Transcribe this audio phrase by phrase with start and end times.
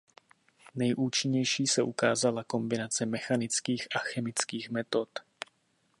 [0.75, 5.09] Nejúčinnější se ukázala kombinace mechanických a chemických metod.